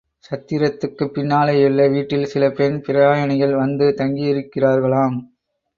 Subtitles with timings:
[0.29, 5.17] சத்திரத்துக்குப் பின்னாலேயுள்ள வீட்டில் சில பெண் பிரயாணிகள் வந்து தங்கியிருக்கிறார்களாம்.